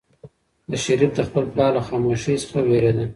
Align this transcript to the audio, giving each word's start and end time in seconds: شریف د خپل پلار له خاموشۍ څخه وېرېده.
شریف 0.83 1.11
د 1.15 1.19
خپل 1.27 1.43
پلار 1.53 1.71
له 1.77 1.81
خاموشۍ 1.87 2.35
څخه 2.43 2.59
وېرېده. 2.67 3.05